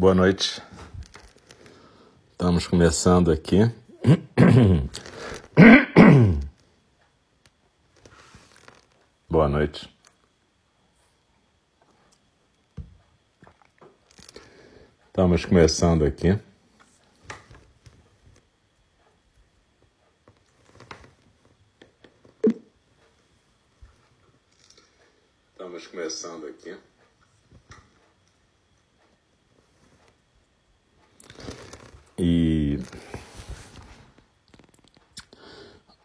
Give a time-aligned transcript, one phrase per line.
[0.00, 0.62] Boa noite.
[2.32, 3.58] Estamos começando aqui.
[9.28, 9.94] Boa noite.
[15.08, 16.38] Estamos começando aqui.
[25.52, 26.74] Estamos começando aqui.
[32.22, 32.78] E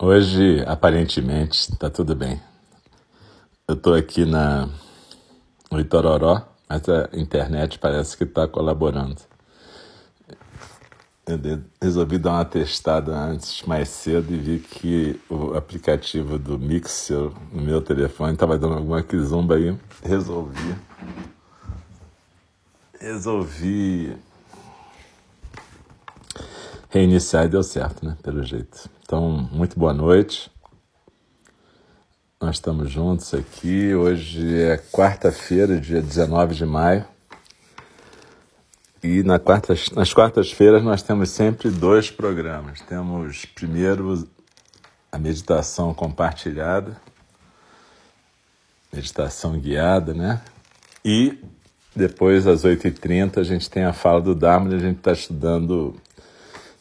[0.05, 2.39] hoje, aparentemente, está tudo bem.
[3.67, 4.69] Eu estou aqui na,
[5.71, 9.19] no Itororó, mas a internet parece que está colaborando.
[11.25, 17.31] Eu resolvi dar uma testada antes, mais cedo, e vi que o aplicativo do Mixer
[17.51, 19.75] no meu telefone estava dando alguma quizumba aí.
[20.03, 20.75] Resolvi.
[22.99, 24.15] Resolvi
[26.95, 28.15] reiniciar e deu certo, né?
[28.23, 28.89] Pelo jeito.
[29.03, 30.49] Então, muito boa noite.
[32.39, 33.93] Nós estamos juntos aqui.
[33.93, 37.05] Hoje é quarta-feira, dia 19 de maio.
[39.03, 42.79] E na quarta, nas quartas-feiras nós temos sempre dois programas.
[42.79, 44.25] Temos primeiro
[45.11, 46.95] a meditação compartilhada,
[48.93, 50.41] meditação guiada, né?
[51.03, 51.43] E
[51.93, 55.93] depois, às 8h30, a gente tem a fala do Dharma e a gente está estudando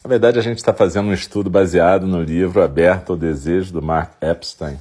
[0.05, 3.81] na verdade, a gente está fazendo um estudo baseado no livro Aberto ao Desejo, do
[3.81, 4.77] Mark Epstein,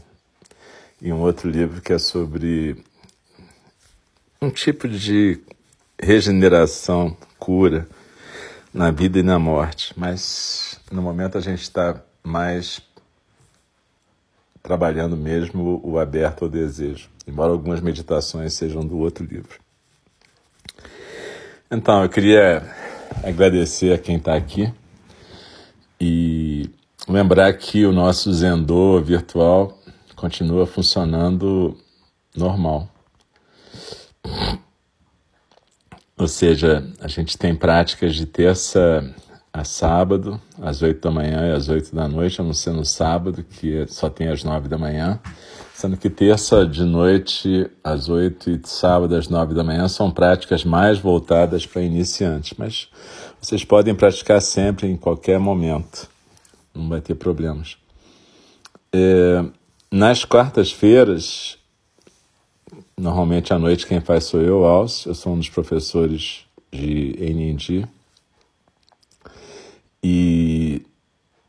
[1.00, 2.76] e um outro livro que é sobre
[4.38, 5.40] um tipo de
[5.98, 7.88] regeneração, cura
[8.70, 9.94] na vida e na morte.
[9.96, 12.82] Mas no momento a gente está mais
[14.62, 19.58] trabalhando mesmo o aberto ao desejo, embora algumas meditações sejam do outro livro.
[21.70, 22.62] Então, eu queria
[23.24, 24.70] agradecer a quem está aqui
[26.00, 26.70] e
[27.08, 29.78] lembrar que o nosso Zendô virtual
[30.14, 31.76] continua funcionando
[32.36, 32.88] normal.
[36.16, 39.14] Ou seja, a gente tem práticas de terça
[39.52, 42.84] a sábado, às oito da manhã e às oito da noite, a não ser no
[42.84, 45.20] sábado, que só tem às nove da manhã.
[45.72, 50.64] Sendo que terça de noite às oito e sábado às nove da manhã são práticas
[50.64, 52.56] mais voltadas para iniciantes.
[52.58, 52.88] Mas
[53.44, 56.08] vocês podem praticar sempre, em qualquer momento.
[56.74, 57.76] Não vai ter problemas.
[58.90, 59.44] É,
[59.90, 61.58] nas quartas-feiras,
[62.96, 65.06] normalmente à noite quem faz sou eu, Alce.
[65.06, 67.86] Eu sou um dos professores de NND.
[70.02, 70.80] E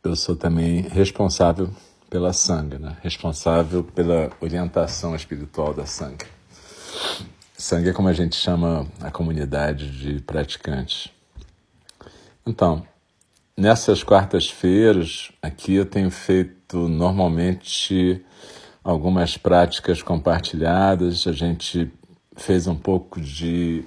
[0.03, 1.69] eu sou também responsável
[2.09, 2.97] pela Sangha, né?
[3.01, 6.27] responsável pela orientação espiritual da Sangha.
[7.57, 11.14] Sangha é como a gente chama a comunidade de praticantes.
[12.47, 12.85] Então,
[13.57, 18.23] nessas quartas-feiras, aqui eu tenho feito normalmente
[18.83, 21.25] algumas práticas compartilhadas.
[21.25, 21.91] A gente
[22.35, 23.83] fez um pouco de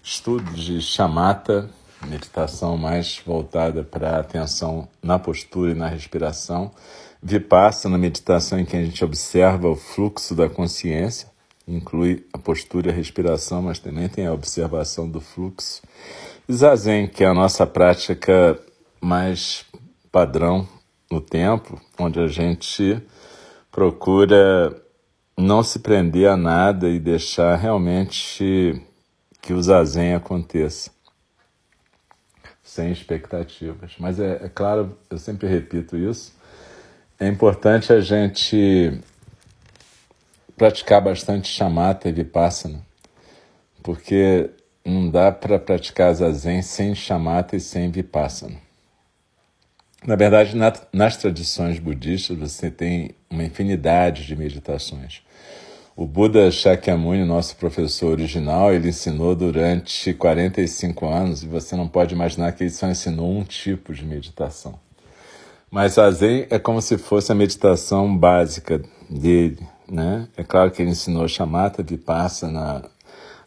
[0.00, 1.68] estudo de chamata,
[2.06, 6.70] meditação mais voltada para a atenção na postura e na respiração.
[7.20, 11.28] Vipassana, meditação em que a gente observa o fluxo da consciência,
[11.66, 15.82] inclui a postura e a respiração, mas também tem a observação do fluxo.
[16.50, 18.58] Zazen, que é a nossa prática
[19.02, 19.66] mais
[20.10, 20.66] padrão
[21.10, 23.02] no tempo, onde a gente
[23.70, 24.74] procura
[25.36, 28.80] não se prender a nada e deixar realmente
[29.42, 30.90] que o zazen aconteça,
[32.62, 33.92] sem expectativas.
[33.98, 36.34] Mas é, é claro, eu sempre repito isso,
[37.20, 38.98] é importante a gente
[40.56, 42.80] praticar bastante chamata e vipassana,
[43.82, 44.50] porque
[44.88, 48.56] não dá para praticar zazen sem chamata e sem vipassana.
[50.06, 55.22] Na verdade, na, nas tradições budistas, você tem uma infinidade de meditações.
[55.96, 62.14] O Buda Shakyamuni, nosso professor original, ele ensinou durante 45 anos, e você não pode
[62.14, 64.78] imaginar que ele só ensinou um tipo de meditação.
[65.70, 68.80] Mas a Zen é como se fosse a meditação básica
[69.10, 69.58] dele,
[69.90, 70.28] né?
[70.36, 72.84] É claro que ele ensinou chamata, vipassana,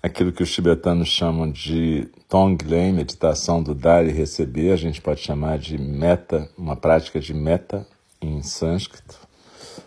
[0.02, 5.22] aquilo que os tibetanos chamam de Tonglen, meditação do dar e receber, a gente pode
[5.22, 7.86] chamar de meta, uma prática de meta
[8.22, 9.20] em sânscrito,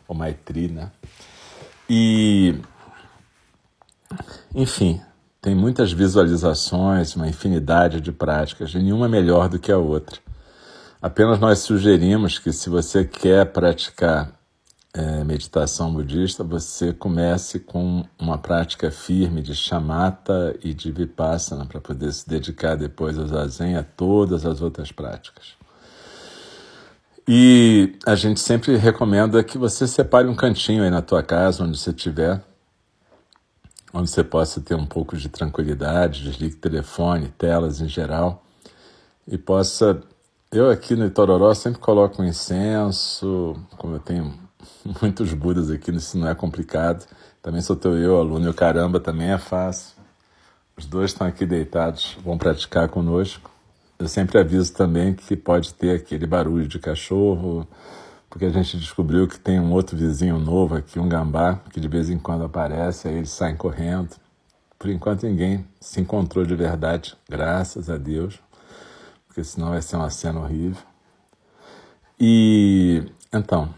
[0.06, 0.90] ou maitri, né?
[1.88, 2.54] E,
[4.54, 5.00] enfim,
[5.42, 10.18] tem muitas visualizações, uma infinidade de práticas, nenhuma é melhor do que a outra.
[11.02, 14.33] Apenas nós sugerimos que se você quer praticar
[14.96, 21.80] é, meditação budista, você comece com uma prática firme de chamata e de vipassana para
[21.80, 25.56] poder se dedicar depois ao zazen a todas as outras práticas.
[27.26, 31.76] E a gente sempre recomenda que você separe um cantinho aí na tua casa, onde
[31.76, 32.40] você estiver,
[33.92, 38.44] onde você possa ter um pouco de tranquilidade, desligue telefone, telas em geral,
[39.26, 40.00] e possa.
[40.52, 44.43] Eu aqui no Itororó sempre coloco um incenso, como eu tenho
[45.00, 47.06] muitos Budas aqui, isso não é complicado.
[47.42, 49.94] Também sou teu eu, aluno, e o caramba também é fácil.
[50.76, 53.50] Os dois estão aqui deitados, vão praticar conosco.
[53.98, 57.66] Eu sempre aviso também que pode ter aquele barulho de cachorro,
[58.28, 61.88] porque a gente descobriu que tem um outro vizinho novo aqui, um gambá, que de
[61.88, 64.16] vez em quando aparece, aí eles saem correndo.
[64.78, 68.40] Por enquanto ninguém se encontrou de verdade, graças a Deus,
[69.26, 70.82] porque senão vai ser uma cena horrível.
[72.18, 73.72] E então,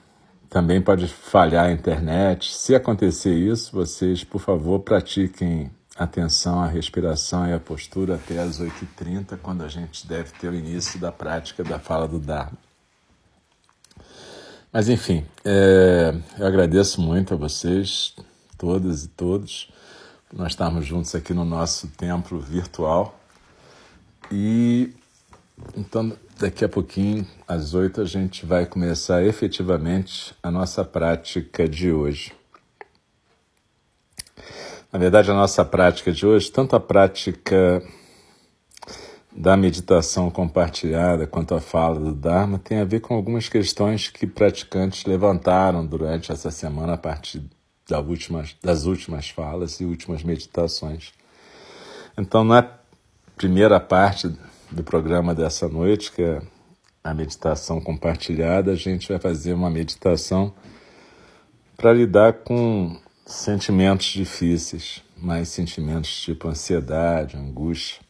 [0.56, 2.54] também pode falhar a internet.
[2.54, 8.58] Se acontecer isso, vocês, por favor, pratiquem atenção à respiração e à postura até as
[8.58, 12.56] 8h30, quando a gente deve ter o início da prática da fala do Dharma.
[14.72, 18.16] Mas enfim, é, eu agradeço muito a vocês,
[18.56, 19.70] todas e todos,
[20.26, 23.20] por nós estarmos juntos aqui no nosso templo virtual.
[24.32, 24.90] E
[25.76, 31.90] então, daqui a pouquinho, às oito, a gente vai começar efetivamente a nossa prática de
[31.90, 32.32] hoje.
[34.92, 37.82] Na verdade, a nossa prática de hoje, tanto a prática
[39.32, 44.26] da meditação compartilhada quanto a fala do Dharma, tem a ver com algumas questões que
[44.26, 47.42] praticantes levantaram durante essa semana a partir
[48.06, 51.12] últimas, das últimas falas e últimas meditações.
[52.16, 52.66] Então, na
[53.36, 54.34] primeira parte
[54.70, 56.42] do programa dessa noite, que é
[57.02, 60.52] a meditação compartilhada, a gente vai fazer uma meditação
[61.76, 68.00] para lidar com sentimentos difíceis, mais sentimentos tipo ansiedade, angústia.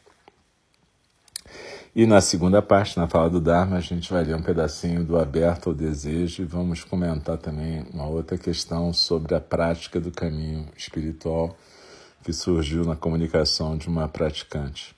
[1.95, 5.17] E na segunda parte, na fala do Dharma, a gente vai ler um pedacinho do
[5.17, 10.67] Aberto ao Desejo e vamos comentar também uma outra questão sobre a prática do caminho
[10.77, 11.57] espiritual
[12.23, 14.96] que surgiu na comunicação de uma praticante.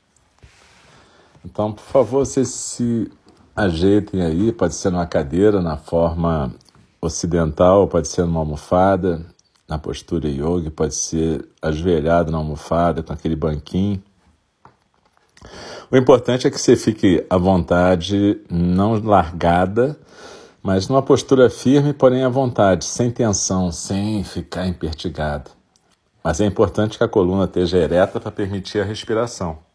[1.44, 3.10] Então, por favor, vocês se
[3.56, 6.54] ajeitem aí, pode ser numa cadeira, na forma
[7.02, 9.26] ocidental, pode ser numa almofada,
[9.68, 14.02] na postura yoga, pode ser ajoelhado na almofada, com aquele banquinho.
[15.90, 19.98] O importante é que você fique à vontade, não largada,
[20.62, 25.52] mas numa postura firme, porém à vontade, sem tensão, sem ficar impertigado.
[26.22, 29.69] Mas é importante que a coluna esteja ereta para permitir a respiração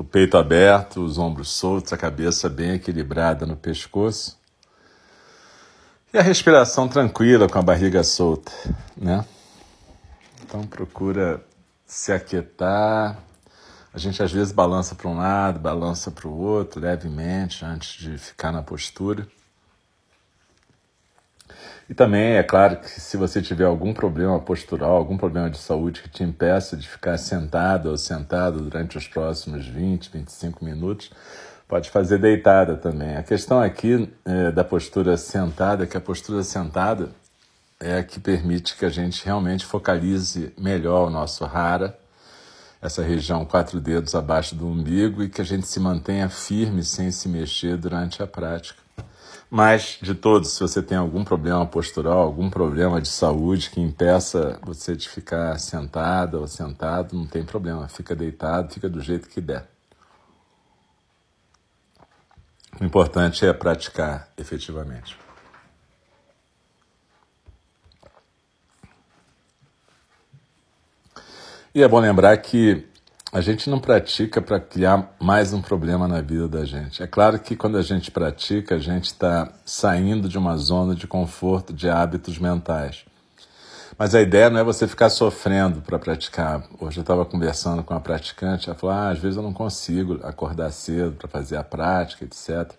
[0.00, 4.38] o peito aberto, os ombros soltos, a cabeça bem equilibrada no pescoço.
[6.10, 8.50] E a respiração tranquila com a barriga solta,
[8.96, 9.22] né?
[10.42, 11.44] Então procura
[11.84, 13.18] se aquietar.
[13.92, 18.16] A gente às vezes balança para um lado, balança para o outro levemente antes de
[18.16, 19.28] ficar na postura.
[21.90, 26.02] E também é claro que se você tiver algum problema postural, algum problema de saúde
[26.02, 31.10] que te impeça de ficar sentado ou sentado durante os próximos 20, 25 minutos,
[31.66, 33.16] pode fazer deitada também.
[33.16, 37.08] A questão aqui é, da postura sentada é que a postura sentada
[37.80, 41.98] é a que permite que a gente realmente focalize melhor o nosso rara,
[42.80, 47.10] essa região quatro dedos abaixo do umbigo, e que a gente se mantenha firme sem
[47.10, 48.80] se mexer durante a prática.
[49.50, 54.60] Mas, de todos, se você tem algum problema postural, algum problema de saúde que impeça
[54.62, 57.88] você de ficar sentada ou sentado, não tem problema.
[57.88, 59.68] Fica deitado, fica do jeito que der.
[62.80, 65.18] O importante é praticar efetivamente.
[71.74, 72.89] E é bom lembrar que
[73.32, 77.00] a gente não pratica para criar mais um problema na vida da gente.
[77.00, 81.06] É claro que quando a gente pratica, a gente está saindo de uma zona de
[81.06, 83.04] conforto, de hábitos mentais.
[83.96, 86.64] Mas a ideia não é você ficar sofrendo para praticar.
[86.80, 90.18] Hoje eu estava conversando com uma praticante, ela falou: ah, às vezes eu não consigo
[90.24, 92.72] acordar cedo para fazer a prática, etc.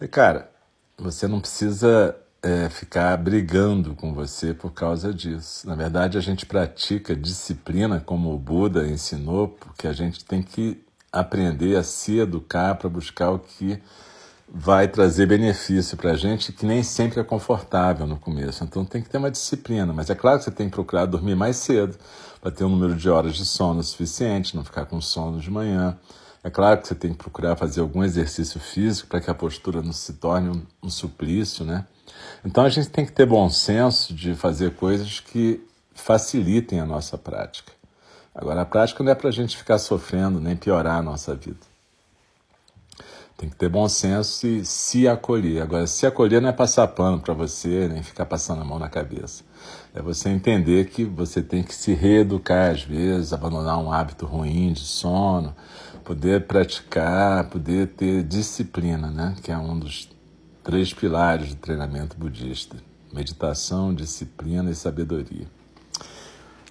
[0.00, 0.50] E cara,
[0.96, 2.14] você não precisa
[2.44, 5.66] é, ficar brigando com você por causa disso.
[5.66, 10.78] Na verdade, a gente pratica disciplina como o Buda ensinou, porque a gente tem que
[11.10, 13.80] aprender a se educar para buscar o que
[14.46, 18.62] vai trazer benefício para a gente, que nem sempre é confortável no começo.
[18.62, 19.90] Então tem que ter uma disciplina.
[19.94, 21.96] Mas é claro que você tem que procurar dormir mais cedo,
[22.42, 25.96] para ter um número de horas de sono suficiente, não ficar com sono de manhã.
[26.42, 29.80] É claro que você tem que procurar fazer algum exercício físico para que a postura
[29.80, 31.86] não se torne um, um suplício, né?
[32.44, 37.16] Então a gente tem que ter bom senso de fazer coisas que facilitem a nossa
[37.16, 37.72] prática.
[38.34, 41.74] Agora, a prática não é para a gente ficar sofrendo nem piorar a nossa vida.
[43.36, 45.62] Tem que ter bom senso e se acolher.
[45.62, 48.88] Agora, se acolher não é passar pano para você, nem ficar passando a mão na
[48.88, 49.44] cabeça.
[49.94, 54.72] É você entender que você tem que se reeducar às vezes, abandonar um hábito ruim
[54.72, 55.54] de sono,
[56.04, 59.34] poder praticar, poder ter disciplina, né?
[59.42, 60.08] que é um dos
[60.64, 62.76] três pilares do treinamento budista:
[63.12, 65.46] meditação, disciplina e sabedoria.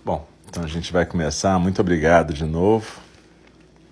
[0.03, 1.57] Bom, então a gente vai começar.
[1.59, 3.01] Muito obrigado de novo.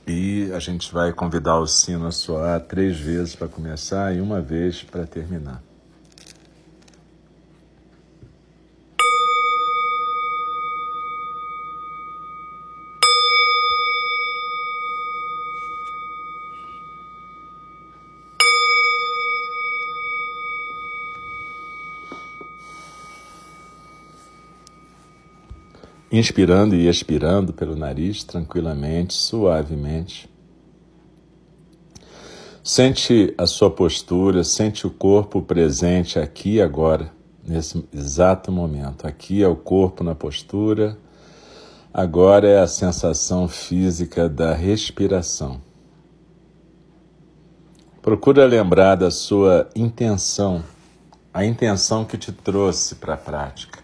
[0.05, 4.41] E a gente vai convidar o sino a soar três vezes para começar e uma
[4.41, 5.61] vez para terminar.
[26.11, 30.29] Inspirando e expirando pelo nariz tranquilamente, suavemente.
[32.63, 37.11] Sente a sua postura, sente o corpo presente aqui e agora,
[37.43, 39.07] nesse exato momento.
[39.07, 40.97] Aqui é o corpo na postura,
[41.93, 45.61] agora é a sensação física da respiração.
[48.01, 50.63] Procura lembrar da sua intenção,
[51.33, 53.79] a intenção que te trouxe para a prática,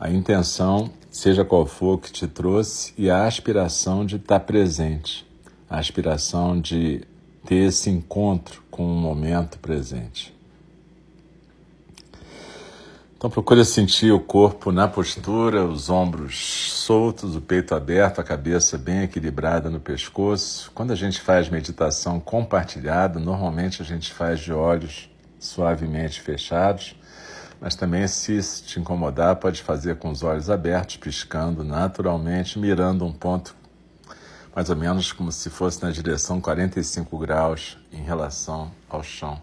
[0.00, 5.26] a intenção seja qual for que te trouxe, e a aspiração de estar presente,
[5.68, 7.02] a aspiração de
[7.46, 10.36] ter esse encontro com o momento presente.
[13.16, 18.78] Então procure sentir o corpo na postura, os ombros soltos, o peito aberto, a cabeça
[18.78, 20.70] bem equilibrada no pescoço.
[20.72, 25.10] Quando a gente faz meditação compartilhada, normalmente a gente faz de olhos
[25.40, 26.94] suavemente fechados
[27.60, 33.12] mas também, se te incomodar, pode fazer com os olhos abertos, piscando naturalmente, mirando um
[33.12, 33.56] ponto
[34.54, 39.40] mais ou menos como se fosse na direção 45 graus em relação ao chão.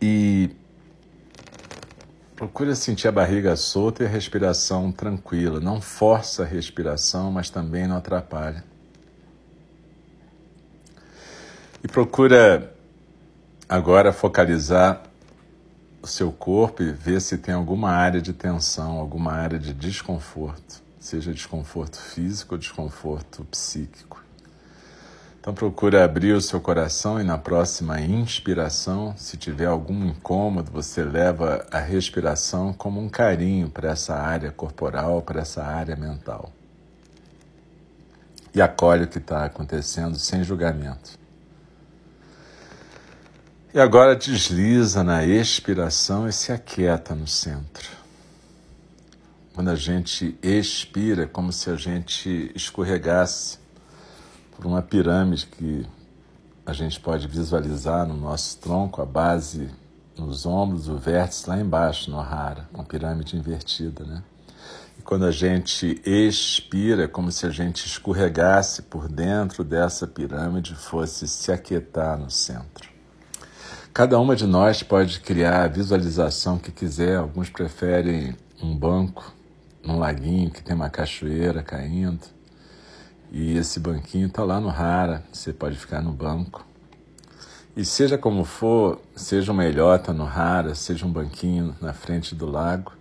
[0.00, 0.50] E
[2.34, 5.60] procure sentir a barriga solta e a respiração tranquila.
[5.60, 8.64] Não força a respiração, mas também não atrapalha.
[11.84, 12.74] E procura
[13.68, 15.09] agora focalizar
[16.02, 20.82] o seu corpo e ver se tem alguma área de tensão, alguma área de desconforto,
[20.98, 24.22] seja desconforto físico ou desconforto psíquico.
[25.40, 31.02] Então procura abrir o seu coração e na próxima inspiração, se tiver algum incômodo, você
[31.02, 36.52] leva a respiração como um carinho para essa área corporal, para essa área mental.
[38.54, 41.19] E acolhe o que está acontecendo sem julgamento.
[43.72, 47.88] E agora desliza na expiração e se aquieta no centro.
[49.54, 53.60] Quando a gente expira, é como se a gente escorregasse
[54.56, 55.86] por uma pirâmide que
[56.66, 59.70] a gente pode visualizar no nosso tronco, a base
[60.18, 64.20] nos ombros, o vértice lá embaixo no hara, uma pirâmide invertida, né?
[64.98, 70.74] E quando a gente expira, é como se a gente escorregasse por dentro dessa pirâmide
[70.74, 72.90] fosse se aquietar no centro.
[73.92, 77.16] Cada uma de nós pode criar a visualização que quiser.
[77.16, 79.34] Alguns preferem um banco
[79.84, 82.20] num laguinho que tem uma cachoeira caindo.
[83.32, 86.64] E esse banquinho está lá no Rara, você pode ficar no banco.
[87.76, 92.46] E seja como for, seja uma ilhota no Rara, seja um banquinho na frente do
[92.46, 92.92] lago,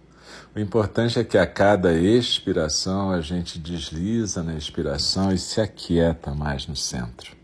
[0.55, 6.33] o importante é que a cada expiração a gente desliza na expiração e se aquieta
[6.33, 7.38] mais no centro.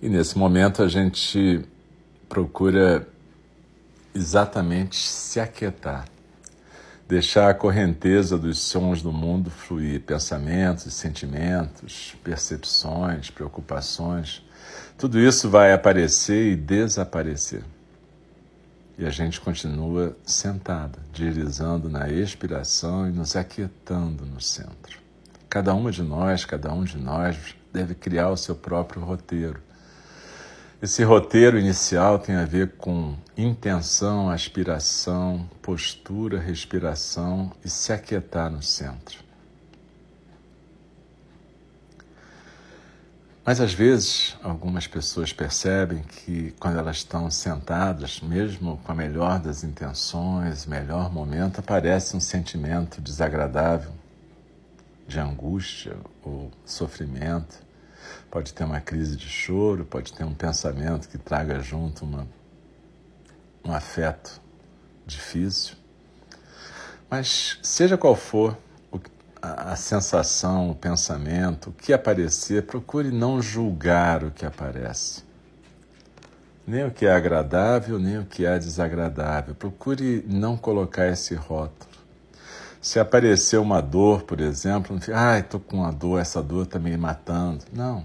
[0.00, 1.66] E nesse momento a gente
[2.28, 3.08] procura
[4.14, 6.04] exatamente se aquietar,
[7.08, 14.44] deixar a correnteza dos sons do mundo fluir, pensamentos, sentimentos, percepções, preocupações,
[14.96, 17.64] tudo isso vai aparecer e desaparecer.
[18.96, 25.00] E a gente continua sentada, deslizando na expiração e nos aquietando no centro.
[25.48, 27.36] Cada uma de nós, cada um de nós
[27.72, 29.67] deve criar o seu próprio roteiro
[30.80, 38.62] esse roteiro inicial tem a ver com intenção, aspiração, postura, respiração e se aquietar no
[38.62, 39.18] centro.
[43.44, 49.40] Mas às vezes algumas pessoas percebem que quando elas estão sentadas, mesmo com a melhor
[49.40, 53.90] das intenções, melhor momento, aparece um sentimento desagradável
[55.08, 57.67] de angústia ou sofrimento
[58.30, 62.26] pode ter uma crise de choro, pode ter um pensamento que traga junto uma
[63.64, 64.40] um afeto
[65.06, 65.76] difícil.
[67.10, 68.56] Mas, seja qual for
[69.40, 75.22] a, a sensação, o pensamento, o que aparecer, procure não julgar o que aparece.
[76.66, 79.54] Nem o que é agradável, nem o que é desagradável.
[79.54, 81.88] Procure não colocar esse rótulo.
[82.80, 86.64] Se aparecer uma dor, por exemplo, não fique, ai, estou com uma dor, essa dor
[86.64, 87.64] está me matando.
[87.72, 88.04] Não,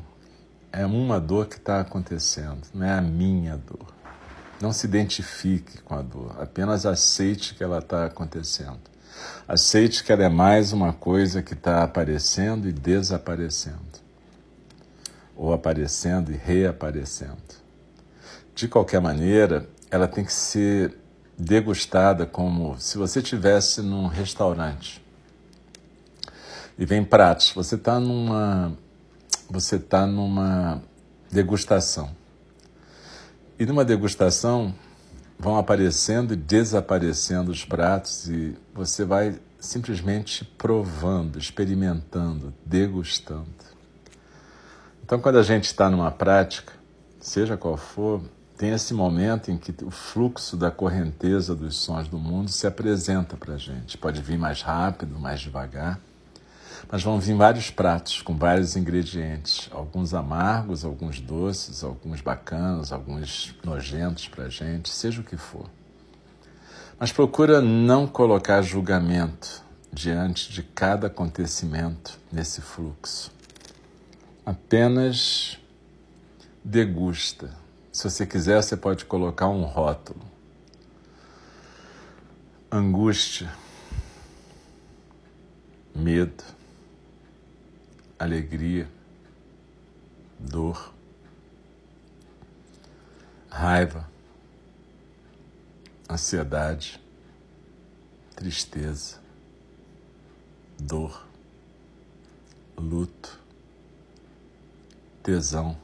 [0.74, 3.94] é uma dor que está acontecendo, não é a minha dor.
[4.60, 8.80] Não se identifique com a dor, apenas aceite que ela está acontecendo.
[9.48, 13.78] Aceite que ela é mais uma coisa que está aparecendo e desaparecendo,
[15.36, 17.38] ou aparecendo e reaparecendo.
[18.56, 20.98] De qualquer maneira, ela tem que ser
[21.38, 25.04] degustada como se você estivesse num restaurante
[26.78, 27.52] e vem pratos.
[27.52, 28.76] Você está numa
[29.50, 30.82] você está numa
[31.32, 32.10] degustação
[33.58, 34.74] e numa degustação
[35.38, 43.48] vão aparecendo e desaparecendo os pratos e você vai simplesmente provando, experimentando, degustando.
[45.04, 46.74] Então, quando a gente está numa prática,
[47.20, 48.22] seja qual for,
[48.58, 53.38] tem esse momento em que o fluxo da correnteza dos sons do mundo se apresenta
[53.38, 53.98] para a gente.
[53.98, 56.00] Pode vir mais rápido, mais devagar,
[56.90, 63.56] mas vão vir vários pratos com vários ingredientes, alguns amargos, alguns doces, alguns bacanas, alguns
[63.64, 65.70] nojentos para gente, seja o que for.
[67.00, 73.32] Mas procura não colocar julgamento diante de cada acontecimento nesse fluxo.
[74.46, 75.58] Apenas
[76.64, 77.52] degusta.
[77.92, 80.22] Se você quiser, você pode colocar um rótulo.
[82.72, 83.52] Angústia,
[85.94, 86.44] medo,
[88.24, 88.90] alegria,
[90.40, 90.94] dor,
[93.50, 94.10] raiva,
[96.10, 97.02] ansiedade,
[98.34, 99.20] tristeza,
[100.80, 101.28] dor,
[102.78, 103.38] luto,
[105.22, 105.78] tesão,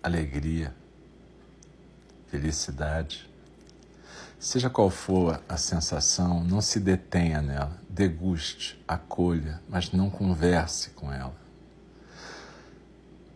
[0.00, 0.72] alegria,
[2.28, 3.28] felicidade,
[4.38, 11.12] Seja qual for a sensação, não se detenha nela, deguste, acolha, mas não converse com
[11.12, 11.34] ela.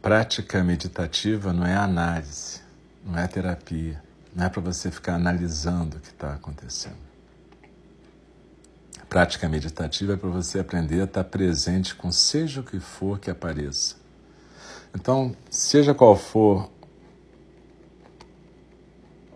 [0.00, 2.60] Prática meditativa não é análise,
[3.04, 4.02] não é terapia,
[4.34, 6.96] não é para você ficar analisando o que está acontecendo.
[9.12, 13.30] Prática meditativa é para você aprender a estar presente com seja o que for que
[13.30, 13.96] apareça.
[14.94, 16.71] Então, seja qual for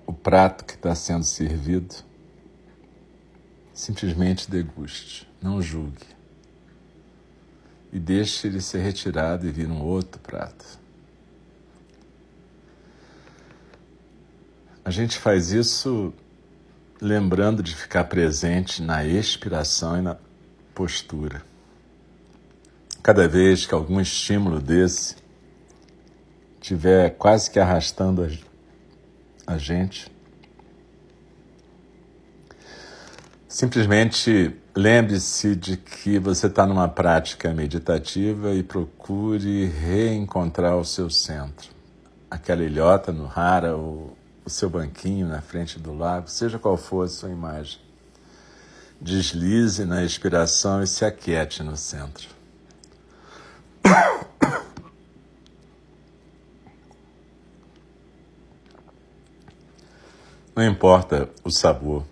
[0.07, 1.95] o prato que está sendo servido,
[3.75, 6.07] simplesmente deguste, não julgue.
[7.93, 10.79] E deixe ele ser retirado e vir um outro prato.
[14.85, 16.15] A gente faz isso
[17.01, 20.17] lembrando de ficar presente na expiração e na
[20.75, 21.43] postura.
[23.03, 25.17] Cada vez que algum estímulo desse
[26.61, 28.23] estiver quase que arrastando
[29.47, 30.11] a gente.
[33.49, 41.71] Simplesmente lembre-se de que você está numa prática meditativa e procure reencontrar o seu centro.
[42.31, 47.07] Aquela ilhota no rara, o, o seu banquinho na frente do lago, seja qual for
[47.07, 47.81] a sua imagem.
[49.01, 52.29] Deslize na expiração e se aquiete no centro.
[60.57, 62.03] Não importa o sabor,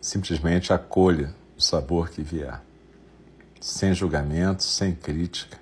[0.00, 2.60] simplesmente acolha o sabor que vier,
[3.60, 5.60] sem julgamento, sem crítica,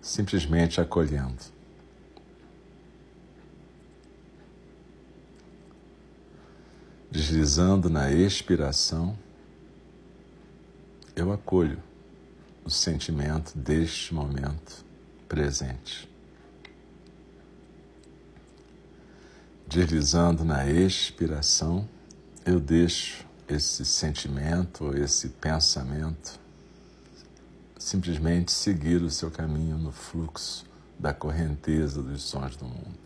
[0.00, 1.42] simplesmente acolhendo.
[7.10, 9.18] Deslizando na expiração,
[11.16, 11.82] eu acolho
[12.64, 14.84] o sentimento deste momento
[15.26, 16.08] presente.
[19.76, 21.86] Deslizando na expiração,
[22.46, 26.40] eu deixo esse sentimento, esse pensamento
[27.78, 30.64] simplesmente seguir o seu caminho no fluxo
[30.98, 32.98] da correnteza dos sons do mundo.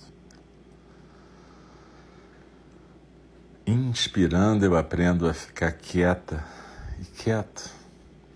[3.66, 6.44] Inspirando, eu aprendo a ficar quieta
[7.00, 7.68] e quieto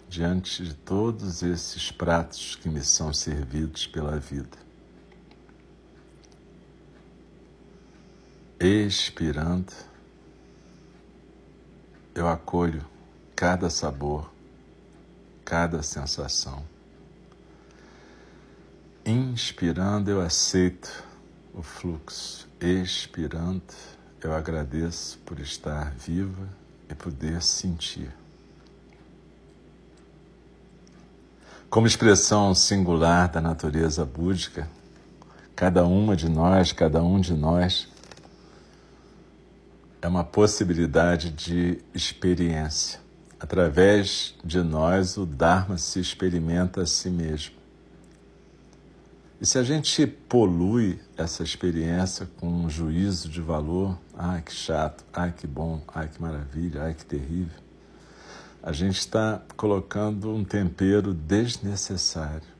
[0.09, 4.63] diante de todos esses pratos que me são servidos pela vida.
[8.61, 9.73] Expirando,
[12.14, 12.87] eu acolho
[13.35, 14.31] cada sabor,
[15.45, 16.62] cada sensação.
[19.05, 21.05] Inspirando, eu aceito
[21.53, 22.49] o fluxo.
[22.61, 23.62] Expirando,
[24.23, 26.49] eu agradeço por estar viva
[26.88, 28.11] e poder sentir.
[31.69, 34.69] Como expressão singular da natureza búdica,
[35.57, 37.88] cada uma de nós, cada um de nós,
[40.05, 43.01] é uma possibilidade de experiência.
[43.40, 47.55] Através de nós, o Dharma se experimenta a si mesmo.
[49.40, 55.03] E se a gente polui essa experiência com um juízo de valor, ai que chato,
[55.11, 57.59] ai que bom, ai que maravilha, ai que terrível,
[58.62, 62.54] a gente está colocando um tempero desnecessário.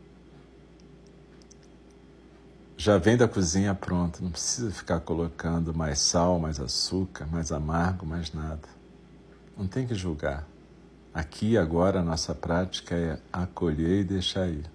[2.76, 8.04] Já vem da cozinha pronto, não precisa ficar colocando mais sal, mais açúcar, mais amargo,
[8.04, 8.68] mais nada.
[9.56, 10.46] Não tem que julgar.
[11.12, 14.68] Aqui agora a nossa prática é acolher e deixar ir.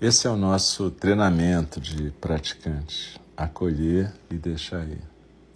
[0.00, 5.02] Esse é o nosso treinamento de praticante, acolher e deixar ir.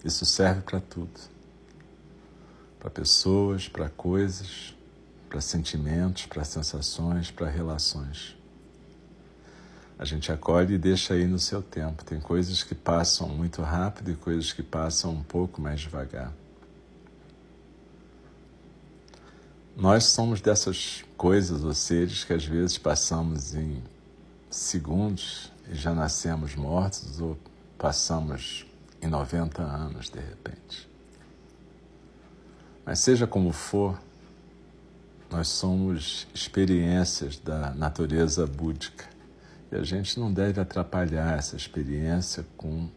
[0.05, 1.21] Isso serve para tudo.
[2.79, 4.77] Para pessoas, para coisas,
[5.29, 8.37] para sentimentos, para sensações, para relações.
[10.03, 12.05] A gente acolhe e deixa aí no seu tempo.
[12.05, 16.33] Tem coisas que passam muito rápido e coisas que passam um pouco mais devagar.
[19.77, 23.81] Nós somos dessas coisas ou seres que às vezes passamos em
[24.51, 27.39] segundos e já nascemos mortos ou
[27.79, 28.67] passamos
[29.01, 30.91] em 90 anos de repente.
[32.85, 33.97] Mas seja como for,
[35.31, 39.12] nós somos experiências da natureza búdica
[39.73, 42.89] e a gente não deve atrapalhar essa experiência com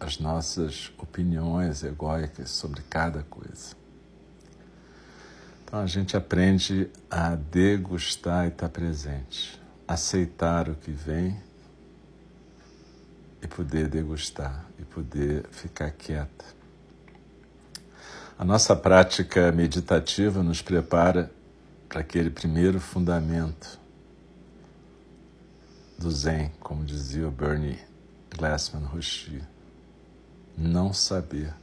[0.00, 3.76] as nossas opiniões egóicas sobre cada coisa.
[5.64, 11.38] Então a gente aprende a degustar e estar presente aceitar o que vem
[13.42, 16.44] e poder degustar e poder ficar quieta.
[18.38, 21.30] A nossa prática meditativa nos prepara
[21.88, 23.81] para aquele primeiro fundamento
[26.02, 27.78] do Zen, como dizia o Bernie
[28.36, 29.42] Glassman Roshi.
[30.56, 31.54] Não saber.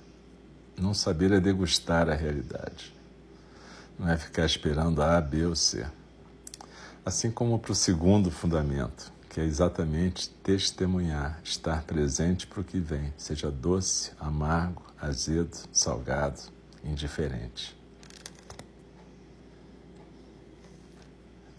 [0.77, 2.93] Não saber é degustar a realidade.
[3.97, 5.85] Não é ficar esperando A, B ou C
[7.09, 12.79] assim como para o segundo fundamento, que é exatamente testemunhar, estar presente para o que
[12.79, 16.39] vem, seja doce, amargo, azedo, salgado,
[16.83, 17.77] indiferente.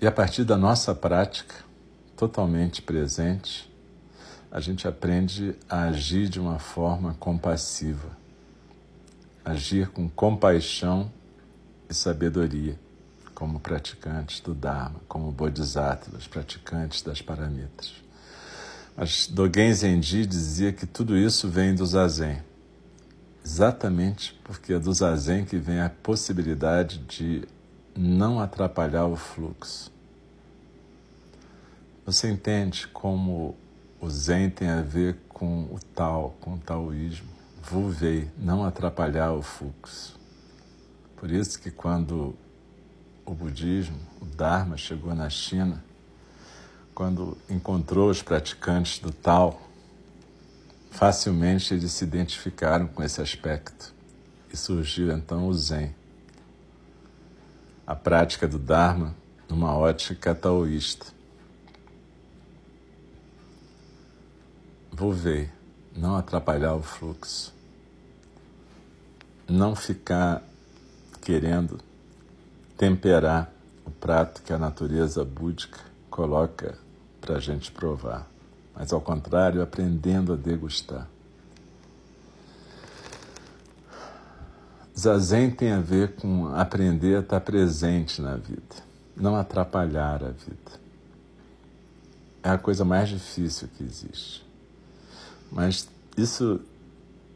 [0.00, 1.54] E a partir da nossa prática,
[2.20, 3.66] totalmente presente,
[4.52, 8.10] a gente aprende a agir de uma forma compassiva,
[9.42, 11.10] agir com compaixão
[11.88, 12.78] e sabedoria
[13.34, 17.94] como praticantes do Dharma, como bodhisattvas, praticantes das paramitas.
[18.94, 22.42] Mas Dogen Zenji dizia que tudo isso vem do Zazen,
[23.42, 27.48] exatamente porque é do Zazen que vem a possibilidade de
[27.96, 29.89] não atrapalhar o fluxo.
[32.10, 33.56] Você entende como
[34.00, 37.28] o Zen tem a ver com o Tao, com o taoísmo?
[37.62, 40.18] Vuvei, não atrapalhar o fluxo.
[41.14, 42.34] Por isso que quando
[43.24, 45.84] o budismo, o Dharma, chegou na China,
[46.92, 49.62] quando encontrou os praticantes do Tao,
[50.90, 53.94] facilmente eles se identificaram com esse aspecto
[54.52, 55.94] e surgiu então o Zen,
[57.86, 59.14] a prática do Dharma
[59.48, 61.19] numa ótica taoísta.
[65.00, 65.50] Vou ver,
[65.96, 67.54] não atrapalhar o fluxo,
[69.48, 70.42] não ficar
[71.22, 71.78] querendo
[72.76, 73.50] temperar
[73.86, 76.76] o prato que a natureza búdica coloca
[77.18, 78.28] para a gente provar,
[78.76, 81.08] mas ao contrário, aprendendo a degustar.
[84.94, 88.76] Zazen tem a ver com aprender a estar presente na vida,
[89.16, 90.78] não atrapalhar a vida.
[92.42, 94.49] É a coisa mais difícil que existe.
[95.50, 96.60] Mas isso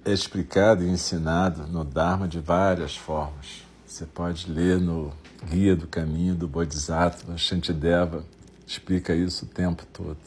[0.05, 3.65] é explicado e ensinado no Dharma de várias formas.
[3.87, 5.13] Você pode ler no
[5.51, 8.25] Guia do Caminho do Bodhisattva, Shantideva,
[8.67, 10.19] explica isso o tempo todo.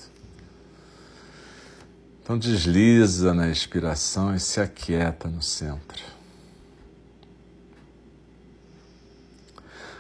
[2.22, 6.04] Então desliza na expiração e se aquieta no centro.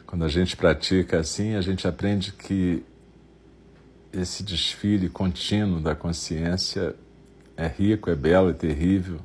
[0.05, 2.83] Quando a gente pratica assim, a gente aprende que
[4.11, 6.95] esse desfile contínuo da consciência
[7.57, 9.19] é rico, é belo, é terrível,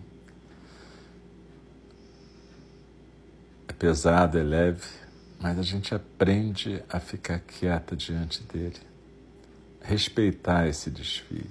[3.69, 5.03] é pesado, é leve
[5.43, 8.79] mas a gente aprende a ficar quieta diante dele,
[9.83, 11.51] respeitar esse desfile.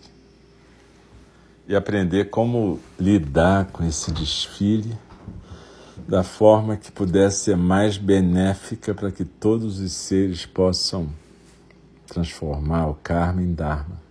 [1.67, 4.97] e aprender como lidar com esse desfile
[6.07, 11.09] da forma que pudesse ser mais benéfica para que todos os seres possam
[12.07, 14.01] transformar o karma em dharma.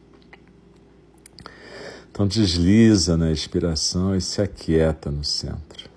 [2.11, 5.89] Então desliza na expiração e se aquieta no centro.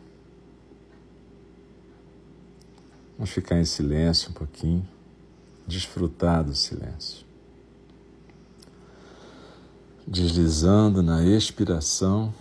[3.17, 4.87] Vamos ficar em silêncio um pouquinho,
[5.67, 7.25] desfrutar do silêncio.
[10.07, 12.33] Deslizando na expiração,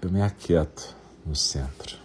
[0.00, 0.94] eu me aquieto
[1.26, 1.98] no centro.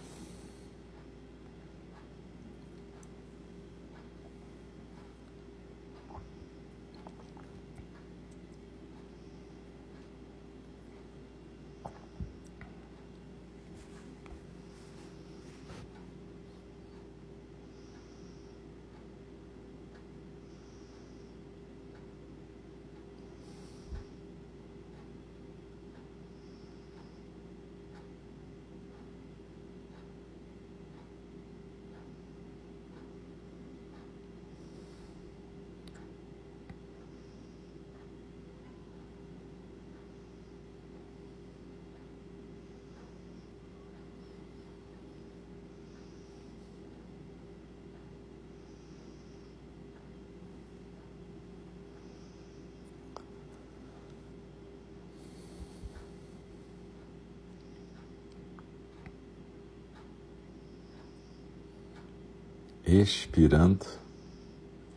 [62.86, 63.84] Expirando,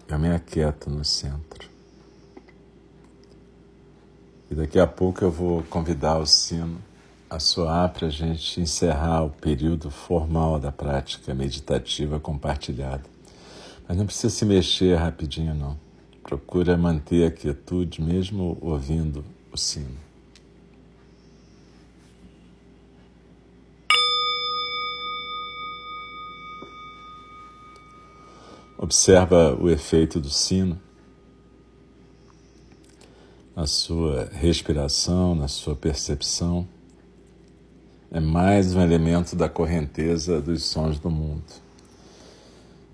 [0.08, 1.68] eu me aquieto no centro.
[4.52, 6.80] E daqui a pouco eu vou convidar o sino
[7.30, 13.04] a soar para a gente encerrar o período formal da prática meditativa compartilhada.
[13.88, 15.78] Mas não precisa se mexer rapidinho, não.
[16.24, 20.09] Procura manter a quietude mesmo ouvindo o sino.
[28.82, 30.80] Observa o efeito do sino
[33.54, 36.66] na sua respiração, na sua percepção.
[38.10, 41.44] É mais um elemento da correnteza dos sons do mundo.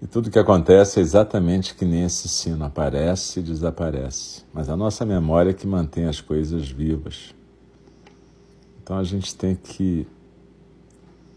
[0.02, 4.41] E tudo que acontece é exatamente que nem esse sino aparece e desaparece.
[4.52, 7.36] Mas a nossa memória é que mantém as coisas vivas.
[8.82, 10.08] Então a gente tem que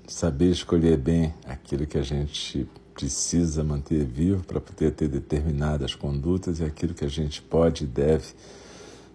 [0.07, 2.67] saber escolher bem aquilo que a gente
[2.99, 7.87] precisa manter vivo para poder ter determinadas condutas e aquilo que a gente pode e
[7.87, 8.27] deve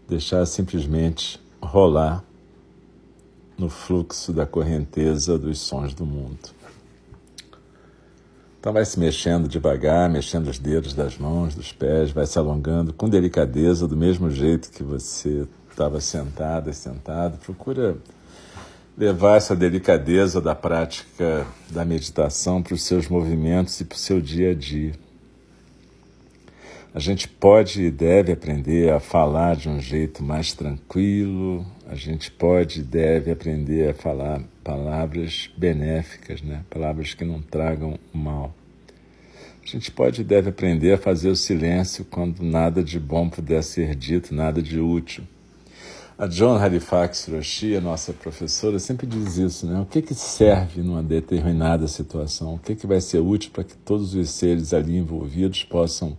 [0.07, 2.23] deixar simplesmente rolar
[3.57, 6.39] no fluxo da correnteza dos sons do mundo.
[8.57, 12.93] Então vai se mexendo devagar, mexendo os dedos das mãos, dos pés, vai se alongando
[12.93, 17.37] com delicadeza, do mesmo jeito que você estava sentada e sentado.
[17.39, 17.97] Procura
[18.97, 24.21] levar essa delicadeza da prática da meditação para os seus movimentos e para o seu
[24.21, 24.93] dia a dia.
[26.93, 32.29] A gente pode e deve aprender a falar de um jeito mais tranquilo, a gente
[32.29, 36.63] pode e deve aprender a falar palavras benéficas, né?
[36.69, 38.53] palavras que não tragam mal.
[39.63, 43.63] A gente pode e deve aprender a fazer o silêncio quando nada de bom puder
[43.63, 45.23] ser dito, nada de útil.
[46.23, 49.81] A John Halifax Roshi, a nossa professora, sempre diz isso, né?
[49.81, 52.55] O que, que serve numa determinada situação?
[52.55, 56.15] O que, que vai ser útil para que todos os seres ali envolvidos possam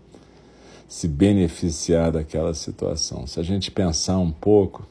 [0.87, 3.27] se beneficiar daquela situação?
[3.27, 4.87] Se a gente pensar um pouco,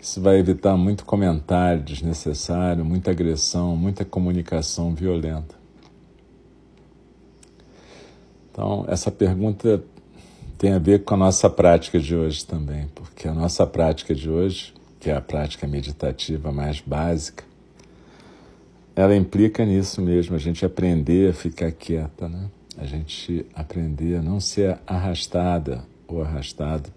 [0.00, 5.56] isso vai evitar muito comentário desnecessário, muita agressão, muita comunicação violenta.
[8.50, 9.84] Então, essa pergunta
[10.58, 14.28] tem a ver com a nossa prática de hoje também, porque a nossa prática de
[14.28, 17.44] hoje, que é a prática meditativa mais básica,
[18.96, 22.50] ela implica nisso mesmo, a gente aprender a ficar quieta, né?
[22.76, 26.90] A gente aprender a não ser arrastada ou arrastado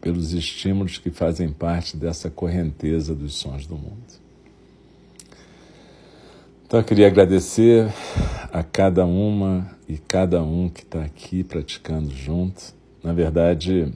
[0.00, 4.24] pelos estímulos que fazem parte dessa correnteza dos sons do mundo.
[6.66, 7.90] Então eu queria agradecer
[8.52, 12.74] a cada uma e cada um que está aqui praticando junto.
[13.02, 13.92] Na verdade,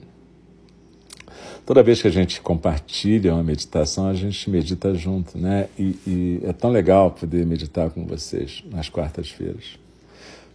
[1.65, 5.67] toda vez que a gente compartilha uma meditação, a gente medita junto, né?
[5.77, 9.79] E, e é tão legal poder meditar com vocês nas quartas-feiras,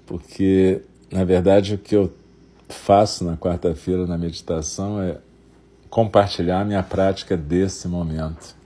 [0.06, 2.12] porque na verdade o que eu
[2.68, 5.18] faço na quarta-feira na meditação é
[5.90, 8.56] compartilhar a minha prática desse momento.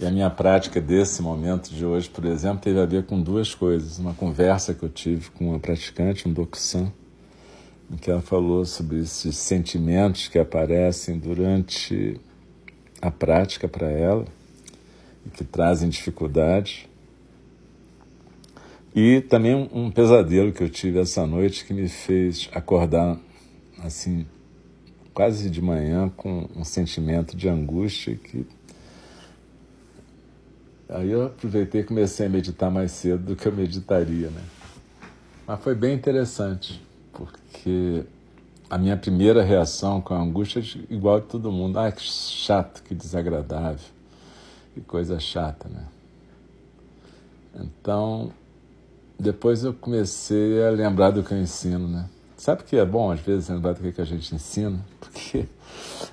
[0.00, 3.54] E a minha prática desse momento de hoje, por exemplo, teve a ver com duas
[3.54, 3.98] coisas.
[3.98, 6.90] Uma conversa que eu tive com uma praticante, um Dokusan,
[7.90, 12.18] em que ela falou sobre esses sentimentos que aparecem durante
[13.02, 14.24] a prática para ela.
[15.26, 16.88] e que trazem dificuldade.
[18.94, 23.20] E também um, um pesadelo que eu tive essa noite que me fez acordar
[23.80, 24.24] assim
[25.12, 28.46] quase de manhã com um sentimento de angústia que
[30.90, 34.42] aí eu aproveitei e comecei a meditar mais cedo do que eu meditaria, né?
[35.46, 38.04] Mas foi bem interessante, porque
[38.68, 41.78] a minha primeira reação com a angústia é igual a todo mundo.
[41.78, 43.84] Ah, que chato, que desagradável,
[44.74, 45.84] que coisa chata, né?
[47.54, 48.32] Então,
[49.18, 52.08] depois eu comecei a lembrar do que eu ensino, né?
[52.36, 54.78] Sabe que é bom, às vezes, lembrar do que a gente ensina?
[54.98, 55.46] Porque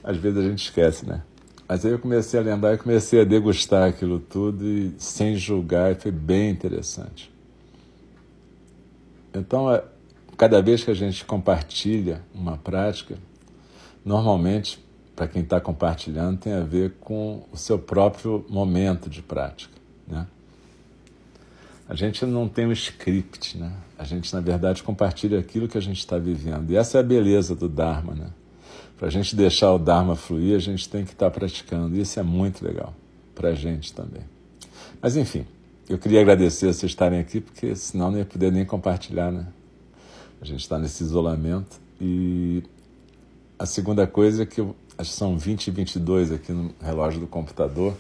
[0.04, 1.22] às vezes a gente esquece, né?
[1.68, 5.92] Mas aí eu comecei a lembrar e comecei a degustar aquilo tudo e sem julgar,
[5.92, 7.30] e foi bem interessante.
[9.34, 9.84] Então, é,
[10.38, 13.18] cada vez que a gente compartilha uma prática,
[14.06, 14.80] normalmente,
[15.14, 19.74] para quem está compartilhando, tem a ver com o seu próprio momento de prática,
[20.08, 20.26] né?
[21.90, 23.72] A gente não tem um script, né?
[23.98, 26.70] A gente, na verdade, compartilha aquilo que a gente está vivendo.
[26.70, 28.28] E essa é a beleza do Dharma, né?
[28.98, 31.96] Para a gente deixar o Dharma fluir, a gente tem que estar tá praticando.
[31.96, 32.94] Isso é muito legal
[33.36, 34.24] para a gente também.
[35.00, 35.46] Mas, enfim,
[35.88, 39.46] eu queria agradecer vocês estarem aqui, porque senão não ia poder nem compartilhar, né?
[40.42, 41.80] A gente está nesse isolamento.
[42.02, 42.64] E
[43.60, 47.20] a segunda coisa é que eu, acho que são 20 e 22 aqui no relógio
[47.20, 47.96] do computador.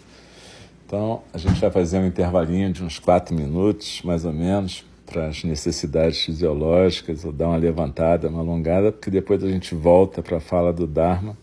[0.86, 5.28] Então, a gente vai fazer um intervalinho de uns quatro minutos, mais ou menos, para
[5.28, 10.38] as necessidades fisiológicas, ou dar uma levantada, uma alongada, porque depois a gente volta para
[10.38, 11.36] a fala do Dharma.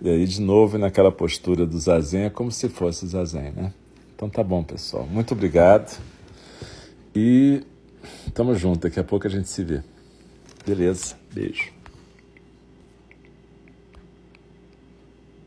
[0.00, 3.72] E aí, de novo, naquela postura do Zazen, é como se fosse Zazen, né?
[4.16, 5.06] Então tá bom, pessoal.
[5.06, 6.00] Muito obrigado.
[7.14, 7.62] E
[8.32, 8.80] tamo junto.
[8.80, 9.82] Daqui a pouco a gente se vê.
[10.66, 11.16] Beleza.
[11.32, 11.77] Beijo.